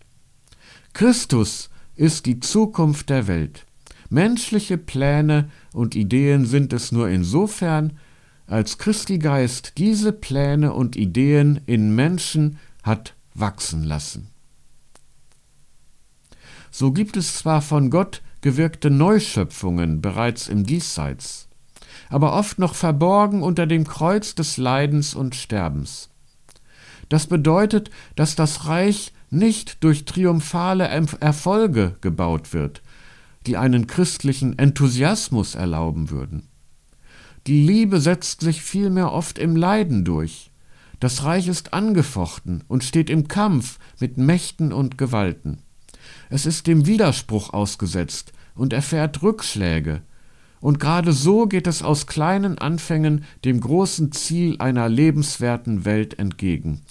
Christus 0.94 1.70
ist 1.96 2.26
die 2.26 2.40
Zukunft 2.40 3.10
der 3.10 3.28
Welt. 3.28 3.66
Menschliche 4.10 4.78
Pläne 4.78 5.50
und 5.72 5.96
Ideen 5.96 6.46
sind 6.46 6.74
es 6.74 6.92
nur 6.92 7.08
insofern, 7.08 7.98
als 8.48 8.78
Christi 8.78 9.18
Geist 9.18 9.78
diese 9.78 10.12
Pläne 10.12 10.74
und 10.74 10.98
Ideen 10.98 11.62
in 11.68 11.96
Menschen 11.96 12.58
hat 12.84 13.16
wachsen 13.34 13.84
lassen. 13.84 14.28
So 16.70 16.92
gibt 16.92 17.16
es 17.16 17.36
zwar 17.38 17.62
von 17.62 17.90
Gott 17.90 18.22
gewirkte 18.42 18.90
Neuschöpfungen 18.90 20.02
bereits 20.02 20.48
im 20.48 20.66
Diesseits, 20.66 21.48
aber 22.10 22.34
oft 22.34 22.60
noch 22.60 22.76
verborgen 22.76 23.44
unter 23.44 23.68
dem 23.68 23.88
Kreuz 23.88 24.36
des 24.36 24.58
Leidens 24.58 25.14
und 25.14 25.36
Sterbens. 25.36 26.10
Das 27.10 27.28
bedeutet, 27.28 27.92
dass 28.16 28.36
das 28.36 28.68
Reich 28.68 29.14
nicht 29.30 29.84
durch 29.84 30.06
triumphale 30.06 30.88
Erfolge 31.20 31.96
gebaut 32.02 32.54
wird, 32.54 32.82
die 33.48 33.58
einen 33.58 33.88
christlichen 33.88 34.58
Enthusiasmus 34.58 35.56
erlauben 35.56 36.10
würden. 36.10 36.48
Die 37.48 37.66
Liebe 37.66 38.00
setzt 38.00 38.42
sich 38.42 38.62
vielmehr 38.62 39.12
oft 39.12 39.40
im 39.40 39.56
Leiden 39.56 40.06
durch. 40.06 40.52
Das 41.00 41.24
Reich 41.24 41.48
ist 41.48 41.74
angefochten 41.74 42.64
und 42.68 42.84
steht 42.84 43.10
im 43.10 43.28
Kampf 43.28 43.80
mit 44.00 44.18
Mächten 44.18 44.72
und 44.72 44.98
Gewalten. 44.98 45.64
Es 46.32 46.46
ist 46.46 46.66
dem 46.66 46.86
Widerspruch 46.86 47.52
ausgesetzt 47.52 48.32
und 48.56 48.72
erfährt 48.72 49.22
Rückschläge. 49.22 50.02
Und 50.62 50.80
gerade 50.80 51.12
so 51.12 51.46
geht 51.46 51.68
es 51.68 51.84
aus 51.84 52.08
kleinen 52.08 52.58
Anfängen 52.58 53.26
dem 53.44 53.60
großen 53.60 54.14
Ziel 54.14 54.56
einer 54.60 54.88
lebenswerten 54.88 55.84
Welt 55.84 56.20
entgegen, 56.20 56.84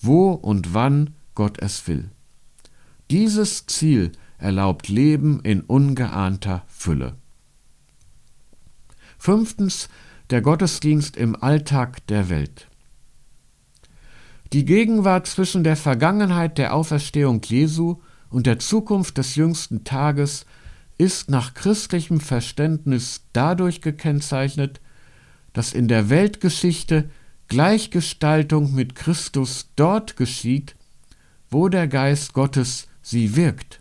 wo 0.00 0.30
und 0.30 0.72
wann 0.72 1.10
Gott 1.34 1.58
es 1.60 1.86
will. 1.86 2.10
Dieses 3.10 3.66
Ziel 3.66 4.12
erlaubt 4.38 4.88
Leben 4.88 5.40
in 5.42 5.60
ungeahnter 5.60 6.64
Fülle. 6.66 7.16
Fünftens 9.18 9.90
der 10.30 10.40
Gottesdienst 10.40 11.18
im 11.18 11.36
Alltag 11.36 12.06
der 12.06 12.30
Welt. 12.30 12.68
Die 14.54 14.64
Gegenwart 14.64 15.26
zwischen 15.26 15.64
der 15.64 15.76
Vergangenheit 15.76 16.56
der 16.56 16.72
Auferstehung 16.72 17.42
Jesu 17.44 17.98
und 18.30 18.46
der 18.46 18.58
Zukunft 18.58 19.18
des 19.18 19.34
jüngsten 19.36 19.84
Tages 19.84 20.46
ist 20.98 21.30
nach 21.30 21.54
christlichem 21.54 22.20
Verständnis 22.20 23.22
dadurch 23.32 23.80
gekennzeichnet, 23.80 24.80
dass 25.52 25.72
in 25.72 25.88
der 25.88 26.10
Weltgeschichte 26.10 27.10
Gleichgestaltung 27.48 28.74
mit 28.74 28.94
Christus 28.94 29.70
dort 29.76 30.16
geschieht, 30.16 30.74
wo 31.50 31.68
der 31.68 31.86
Geist 31.86 32.32
Gottes 32.32 32.88
sie 33.02 33.36
wirkt. 33.36 33.80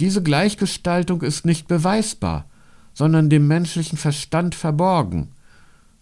Diese 0.00 0.22
Gleichgestaltung 0.22 1.22
ist 1.22 1.46
nicht 1.46 1.68
beweisbar, 1.68 2.46
sondern 2.92 3.30
dem 3.30 3.46
menschlichen 3.46 3.96
Verstand 3.96 4.54
verborgen, 4.54 5.30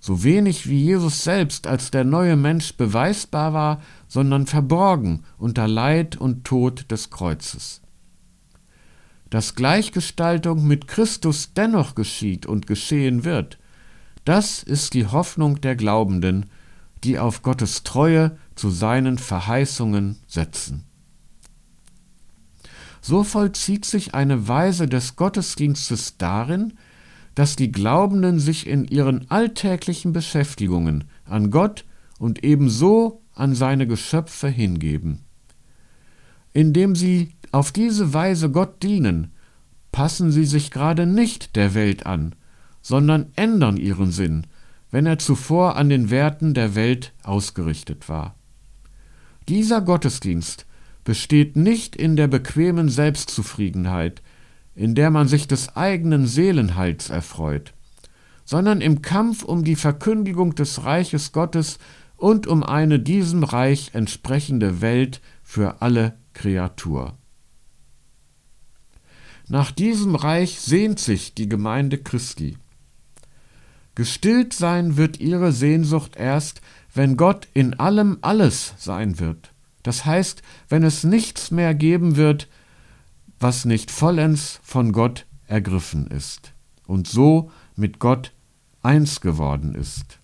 so 0.04 0.24
wenig 0.24 0.68
wie 0.68 0.82
Jesus 0.82 1.22
selbst 1.22 1.68
als 1.68 1.92
der 1.92 2.02
neue 2.02 2.34
Mensch 2.34 2.74
beweisbar 2.76 3.52
war, 3.52 3.80
sondern 4.08 4.48
verborgen 4.48 5.22
unter 5.38 5.68
Leid 5.68 6.16
und 6.16 6.44
Tod 6.44 6.90
des 6.90 7.10
Kreuzes. 7.10 7.82
Dass 9.30 9.54
Gleichgestaltung 9.54 10.66
mit 10.66 10.88
Christus 10.88 11.54
dennoch 11.54 11.94
geschieht 11.94 12.46
und 12.46 12.66
geschehen 12.66 13.24
wird, 13.24 13.60
das 14.24 14.64
ist 14.64 14.94
die 14.94 15.06
Hoffnung 15.06 15.60
der 15.60 15.76
Glaubenden, 15.76 16.46
die 17.04 17.20
auf 17.20 17.42
Gottes 17.42 17.84
Treue 17.84 18.36
zu 18.56 18.70
seinen 18.70 19.18
Verheißungen 19.18 20.18
setzen. 20.26 20.82
So 23.00 23.22
vollzieht 23.22 23.84
sich 23.84 24.14
eine 24.14 24.48
Weise 24.48 24.88
des 24.88 25.14
Gottesdienstes 25.14 26.16
darin, 26.18 26.72
dass 27.34 27.56
die 27.56 27.72
Glaubenden 27.72 28.38
sich 28.38 28.66
in 28.66 28.86
ihren 28.86 29.30
alltäglichen 29.30 30.12
Beschäftigungen 30.12 31.04
an 31.24 31.50
Gott 31.50 31.84
und 32.18 32.44
ebenso 32.44 33.22
an 33.34 33.54
seine 33.54 33.86
Geschöpfe 33.86 34.48
hingeben. 34.48 35.20
Indem 36.52 36.94
sie 36.94 37.30
auf 37.50 37.72
diese 37.72 38.12
Weise 38.12 38.50
Gott 38.50 38.82
dienen, 38.82 39.32
passen 39.90 40.30
sie 40.30 40.44
sich 40.44 40.70
gerade 40.70 41.06
nicht 41.06 41.56
der 41.56 41.74
Welt 41.74 42.06
an, 42.06 42.34
sondern 42.82 43.32
ändern 43.36 43.76
ihren 43.76 44.10
Sinn, 44.10 44.46
wenn 44.90 45.06
er 45.06 45.18
zuvor 45.18 45.76
an 45.76 45.88
den 45.88 46.10
Werten 46.10 46.54
der 46.54 46.74
Welt 46.74 47.12
ausgerichtet 47.22 48.08
war. 48.08 48.34
Dieser 49.48 49.80
Gottesdienst 49.80 50.66
besteht 51.04 51.56
nicht 51.56 51.96
in 51.96 52.16
der 52.16 52.28
bequemen 52.28 52.88
Selbstzufriedenheit, 52.88 54.22
in 54.74 54.94
der 54.94 55.10
man 55.10 55.28
sich 55.28 55.46
des 55.46 55.76
eigenen 55.76 56.26
Seelenheils 56.26 57.10
erfreut, 57.10 57.74
sondern 58.44 58.80
im 58.80 59.02
Kampf 59.02 59.42
um 59.42 59.64
die 59.64 59.76
Verkündigung 59.76 60.54
des 60.54 60.84
Reiches 60.84 61.32
Gottes 61.32 61.78
und 62.16 62.46
um 62.46 62.62
eine 62.62 63.00
diesem 63.00 63.44
Reich 63.44 63.90
entsprechende 63.94 64.80
Welt 64.80 65.20
für 65.42 65.82
alle 65.82 66.16
Kreatur. 66.32 67.18
Nach 69.48 69.70
diesem 69.70 70.14
Reich 70.14 70.60
sehnt 70.60 70.98
sich 70.98 71.34
die 71.34 71.48
Gemeinde 71.48 71.98
Christi. 71.98 72.56
Gestillt 73.94 74.54
sein 74.54 74.96
wird 74.96 75.20
ihre 75.20 75.52
Sehnsucht 75.52 76.16
erst, 76.16 76.62
wenn 76.94 77.16
Gott 77.16 77.48
in 77.52 77.74
allem 77.74 78.18
alles 78.22 78.74
sein 78.78 79.18
wird. 79.18 79.52
Das 79.82 80.06
heißt, 80.06 80.42
wenn 80.68 80.84
es 80.84 81.04
nichts 81.04 81.50
mehr 81.50 81.74
geben 81.74 82.16
wird, 82.16 82.48
was 83.42 83.64
nicht 83.64 83.90
vollends 83.90 84.60
von 84.62 84.92
Gott 84.92 85.26
ergriffen 85.46 86.06
ist 86.06 86.54
und 86.86 87.08
so 87.08 87.50
mit 87.76 87.98
Gott 87.98 88.32
eins 88.82 89.20
geworden 89.20 89.74
ist. 89.74 90.18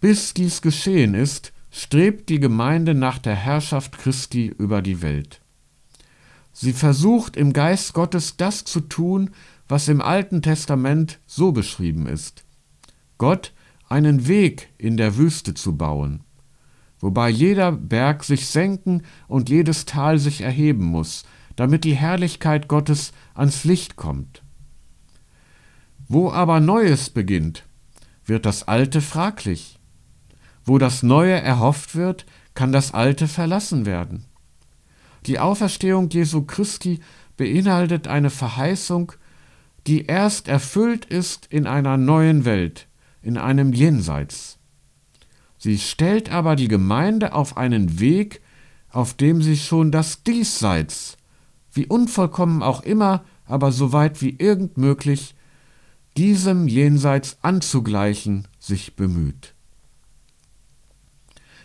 Bis 0.00 0.34
dies 0.34 0.62
geschehen 0.62 1.14
ist, 1.14 1.52
strebt 1.70 2.28
die 2.28 2.40
Gemeinde 2.40 2.94
nach 2.94 3.18
der 3.18 3.34
Herrschaft 3.34 3.98
Christi 3.98 4.46
über 4.46 4.82
die 4.82 5.02
Welt. 5.02 5.40
Sie 6.52 6.72
versucht 6.72 7.36
im 7.36 7.52
Geist 7.52 7.94
Gottes 7.94 8.36
das 8.36 8.64
zu 8.64 8.80
tun, 8.80 9.30
was 9.68 9.88
im 9.88 10.00
Alten 10.00 10.42
Testament 10.42 11.20
so 11.26 11.52
beschrieben 11.52 12.06
ist. 12.06 12.44
Gott 13.18 13.52
einen 13.88 14.26
Weg 14.26 14.68
in 14.78 14.96
der 14.96 15.16
Wüste 15.16 15.54
zu 15.54 15.76
bauen 15.76 16.24
wobei 17.00 17.28
jeder 17.28 17.72
Berg 17.72 18.24
sich 18.24 18.46
senken 18.46 19.02
und 19.28 19.48
jedes 19.48 19.84
Tal 19.86 20.18
sich 20.18 20.42
erheben 20.42 20.84
muss, 20.84 21.24
damit 21.56 21.84
die 21.84 21.94
Herrlichkeit 21.94 22.68
Gottes 22.68 23.12
ans 23.34 23.64
Licht 23.64 23.96
kommt. 23.96 24.42
Wo 26.08 26.30
aber 26.30 26.60
Neues 26.60 27.10
beginnt, 27.10 27.64
wird 28.24 28.46
das 28.46 28.68
Alte 28.68 29.00
fraglich. 29.00 29.78
Wo 30.64 30.78
das 30.78 31.02
Neue 31.02 31.40
erhofft 31.40 31.94
wird, 31.94 32.26
kann 32.54 32.72
das 32.72 32.94
Alte 32.94 33.28
verlassen 33.28 33.86
werden. 33.86 34.26
Die 35.26 35.38
Auferstehung 35.38 36.08
Jesu 36.10 36.42
Christi 36.42 37.00
beinhaltet 37.36 38.08
eine 38.08 38.30
Verheißung, 38.30 39.12
die 39.86 40.06
erst 40.06 40.48
erfüllt 40.48 41.04
ist 41.04 41.46
in 41.46 41.66
einer 41.66 41.96
neuen 41.96 42.44
Welt, 42.44 42.86
in 43.22 43.38
einem 43.38 43.72
Jenseits. 43.72 44.59
Sie 45.60 45.78
stellt 45.78 46.32
aber 46.32 46.56
die 46.56 46.68
Gemeinde 46.68 47.34
auf 47.34 47.58
einen 47.58 48.00
Weg, 48.00 48.40
auf 48.88 49.12
dem 49.12 49.42
sie 49.42 49.58
schon 49.58 49.92
das 49.92 50.22
Diesseits, 50.22 51.18
wie 51.74 51.86
unvollkommen 51.86 52.62
auch 52.62 52.82
immer, 52.82 53.24
aber 53.44 53.70
so 53.70 53.92
weit 53.92 54.22
wie 54.22 54.36
irgend 54.38 54.78
möglich, 54.78 55.34
diesem 56.16 56.66
Jenseits 56.66 57.36
anzugleichen 57.42 58.48
sich 58.58 58.96
bemüht. 58.96 59.52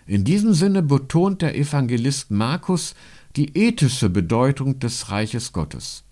In 0.05 0.25
diesem 0.25 0.53
Sinne 0.53 0.83
betont 0.83 1.41
der 1.41 1.57
Evangelist 1.57 2.31
Markus 2.31 2.95
die 3.37 3.57
ethische 3.57 4.09
Bedeutung 4.09 4.79
des 4.79 5.09
Reiches 5.09 5.53
Gottes. 5.53 6.03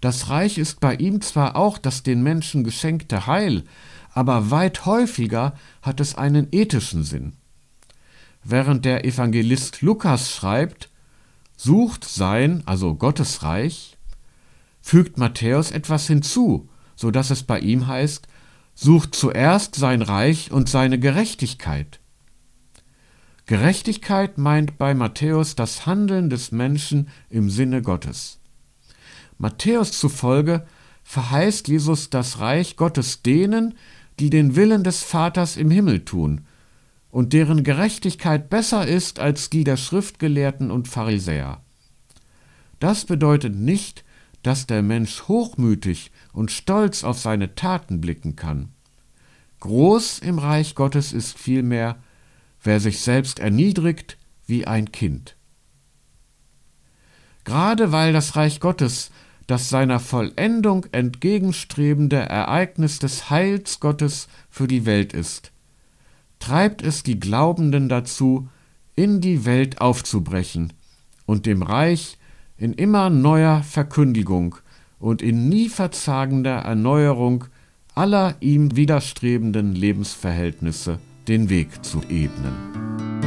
Das 0.00 0.28
Reich 0.28 0.58
ist 0.58 0.80
bei 0.80 0.96
ihm 0.96 1.20
zwar 1.20 1.54
auch 1.54 1.78
das 1.78 2.02
den 2.02 2.24
Menschen 2.24 2.64
geschenkte 2.64 3.28
Heil, 3.28 3.62
aber 4.16 4.50
weit 4.50 4.86
häufiger 4.86 5.52
hat 5.82 6.00
es 6.00 6.14
einen 6.14 6.48
ethischen 6.50 7.04
Sinn. 7.04 7.34
Während 8.42 8.86
der 8.86 9.04
Evangelist 9.04 9.82
Lukas 9.82 10.32
schreibt, 10.34 10.88
sucht 11.54 12.04
sein, 12.04 12.62
also 12.64 12.94
Gottes 12.94 13.42
Reich, 13.42 13.98
fügt 14.80 15.18
Matthäus 15.18 15.70
etwas 15.70 16.06
hinzu, 16.06 16.70
so 16.94 17.10
dass 17.10 17.28
es 17.28 17.42
bei 17.42 17.60
ihm 17.60 17.88
heißt, 17.88 18.26
sucht 18.74 19.14
zuerst 19.14 19.74
sein 19.74 20.00
Reich 20.00 20.50
und 20.50 20.70
seine 20.70 20.98
Gerechtigkeit. 20.98 22.00
Gerechtigkeit 23.44 24.38
meint 24.38 24.78
bei 24.78 24.94
Matthäus 24.94 25.56
das 25.56 25.84
Handeln 25.84 26.30
des 26.30 26.52
Menschen 26.52 27.10
im 27.28 27.50
Sinne 27.50 27.82
Gottes. 27.82 28.40
Matthäus 29.36 29.92
zufolge 29.92 30.66
verheißt 31.04 31.68
Jesus 31.68 32.08
das 32.08 32.40
Reich 32.40 32.76
Gottes 32.76 33.20
denen, 33.22 33.74
die 34.18 34.30
den 34.30 34.56
Willen 34.56 34.82
des 34.84 35.02
Vaters 35.02 35.56
im 35.56 35.70
Himmel 35.70 36.04
tun 36.04 36.46
und 37.10 37.32
deren 37.32 37.64
Gerechtigkeit 37.64 38.50
besser 38.50 38.86
ist 38.86 39.20
als 39.20 39.50
die 39.50 39.64
der 39.64 39.76
Schriftgelehrten 39.76 40.70
und 40.70 40.88
Pharisäer. 40.88 41.62
Das 42.78 43.04
bedeutet 43.04 43.54
nicht, 43.54 44.04
dass 44.42 44.66
der 44.66 44.82
Mensch 44.82 45.22
hochmütig 45.28 46.12
und 46.32 46.50
stolz 46.50 47.04
auf 47.04 47.18
seine 47.18 47.54
Taten 47.54 48.00
blicken 48.00 48.36
kann. 48.36 48.68
Groß 49.60 50.18
im 50.20 50.38
Reich 50.38 50.74
Gottes 50.74 51.12
ist 51.12 51.38
vielmehr, 51.38 51.96
wer 52.62 52.80
sich 52.80 53.00
selbst 53.00 53.38
erniedrigt 53.38 54.18
wie 54.46 54.66
ein 54.66 54.92
Kind. 54.92 55.36
Gerade 57.44 57.92
weil 57.92 58.12
das 58.12 58.36
Reich 58.36 58.60
Gottes 58.60 59.10
das 59.46 59.68
seiner 59.68 60.00
Vollendung 60.00 60.86
entgegenstrebende 60.92 62.16
Ereignis 62.16 62.98
des 62.98 63.30
Heils 63.30 63.80
Gottes 63.80 64.28
für 64.50 64.66
die 64.66 64.86
Welt 64.86 65.12
ist, 65.12 65.52
treibt 66.38 66.82
es 66.82 67.02
die 67.02 67.20
Glaubenden 67.20 67.88
dazu, 67.88 68.48
in 68.96 69.20
die 69.20 69.44
Welt 69.44 69.80
aufzubrechen 69.80 70.72
und 71.26 71.46
dem 71.46 71.62
Reich 71.62 72.18
in 72.56 72.72
immer 72.72 73.10
neuer 73.10 73.62
Verkündigung 73.62 74.56
und 74.98 75.22
in 75.22 75.48
nie 75.48 75.68
verzagender 75.68 76.56
Erneuerung 76.56 77.44
aller 77.94 78.36
ihm 78.40 78.76
widerstrebenden 78.76 79.74
Lebensverhältnisse 79.74 80.98
den 81.28 81.48
Weg 81.48 81.84
zu 81.84 82.02
ebnen. 82.08 83.25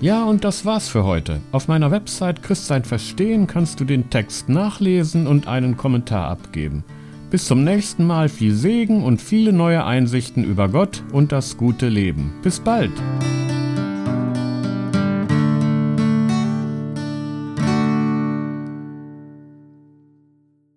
Ja, 0.00 0.24
und 0.24 0.44
das 0.44 0.66
war's 0.66 0.88
für 0.88 1.04
heute. 1.04 1.40
Auf 1.52 1.68
meiner 1.68 1.90
Website 1.90 2.42
Christsein 2.42 2.84
Verstehen 2.84 3.46
kannst 3.46 3.80
du 3.80 3.84
den 3.84 4.10
Text 4.10 4.48
nachlesen 4.48 5.26
und 5.26 5.48
einen 5.48 5.76
Kommentar 5.78 6.28
abgeben. 6.28 6.84
Bis 7.30 7.46
zum 7.46 7.64
nächsten 7.64 8.06
Mal 8.06 8.28
viel 8.28 8.54
Segen 8.54 9.02
und 9.02 9.22
viele 9.22 9.52
neue 9.52 9.84
Einsichten 9.84 10.44
über 10.44 10.68
Gott 10.68 11.02
und 11.12 11.32
das 11.32 11.56
gute 11.56 11.88
Leben. 11.88 12.34
Bis 12.42 12.60
bald! 12.60 12.92